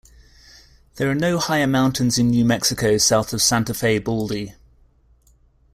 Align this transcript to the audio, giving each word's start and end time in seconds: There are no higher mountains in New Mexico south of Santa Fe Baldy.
There 0.95 1.11
are 1.11 1.13
no 1.13 1.37
higher 1.37 1.67
mountains 1.67 2.17
in 2.17 2.29
New 2.31 2.43
Mexico 2.43 2.97
south 2.97 3.33
of 3.33 3.41
Santa 3.43 3.75
Fe 3.75 3.99
Baldy. 3.99 4.55